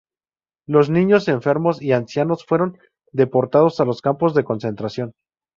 Los 0.67 0.89
niños, 0.89 1.27
enfermos 1.27 1.79
y 1.79 1.91
ancianos 1.91 2.43
fueron 2.47 2.79
deportados 3.11 3.79
a 3.81 3.85
los 3.85 4.01
campos 4.01 4.33
de 4.33 4.43
concentración. 4.43 5.13